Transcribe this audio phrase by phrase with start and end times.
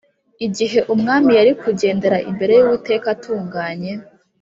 [0.47, 3.91] igihe umwami yari kugendera imbere y’uwiteka atunganye,